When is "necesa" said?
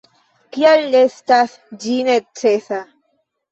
2.11-2.83